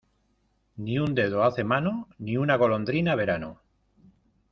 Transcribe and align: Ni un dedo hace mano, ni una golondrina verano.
Ni 0.77 0.97
un 1.01 1.13
dedo 1.13 1.43
hace 1.43 1.63
mano, 1.63 2.07
ni 2.17 2.35
una 2.37 2.55
golondrina 2.55 3.13
verano. 3.13 3.51